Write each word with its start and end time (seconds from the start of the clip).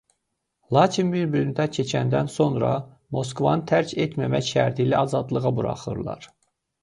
Lakin 0.75 1.09
bir 1.15 1.25
müddət 1.33 1.75
keçəndən 1.79 2.31
sonra 2.37 2.71
onu 2.79 2.97
Moskvanı 3.17 3.67
tərk 3.73 3.93
etməmək 4.07 4.49
şərti 4.53 4.87
ilə 4.87 5.03
azadlığa 5.05 5.55
buraxırlar. 5.61 6.27